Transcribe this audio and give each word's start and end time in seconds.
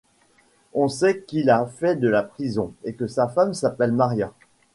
On 0.73 0.87
sait 0.87 1.21
qu'il 1.25 1.51
a 1.51 1.63
fait 1.67 1.95
de 1.95 2.09
la 2.09 2.23
prison 2.23 2.73
et 2.83 2.95
que 2.95 3.05
sa 3.05 3.27
femme 3.27 3.53
s'appelle 3.53 3.91
Maria. 3.91 4.33